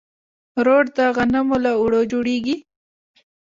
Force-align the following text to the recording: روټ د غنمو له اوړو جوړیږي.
روټ 0.65 0.85
د 0.97 0.99
غنمو 1.15 1.57
له 1.65 1.71
اوړو 1.79 2.01
جوړیږي. 2.11 2.55